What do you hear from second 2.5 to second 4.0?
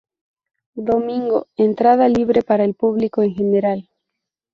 el público en general.